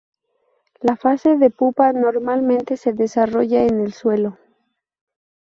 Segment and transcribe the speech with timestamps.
[0.79, 4.39] La fase de pupa normalmente se desarrolla en el suelo.